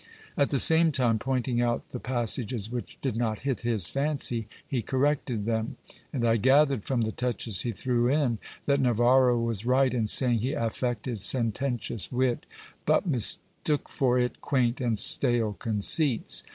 At 0.35 0.49
the 0.49 0.57
same 0.57 0.91
time, 0.91 1.19
pointing 1.19 1.61
out 1.61 1.89
the 1.89 1.99
pas 1.99 2.33
sages 2.33 2.71
which 2.71 2.97
did 3.01 3.15
not 3.15 3.41
hit 3.45 3.61
his 3.61 3.87
fancy, 3.87 4.47
he 4.67 4.81
corrected 4.81 5.45
them; 5.45 5.77
and 6.11 6.25
I 6.25 6.37
gathered 6.37 6.85
from 6.85 7.01
the 7.01 7.11
touches 7.11 7.61
he 7.61 7.71
threw 7.71 8.07
in, 8.09 8.39
that 8.65 8.79
Navarro 8.81 9.37
was 9.39 9.63
right 9.63 9.93
in 9.93 10.07
saying 10.07 10.39
he 10.39 10.53
affected 10.53 11.21
sententious 11.21 12.11
wit, 12.11 12.47
but 12.87 13.05
mistook 13.05 13.89
for 13.89 14.17
it 14.17 14.41
quaint 14.41 14.81
and 14.81 14.97
stale 14.97 15.53
conceits. 15.53 16.41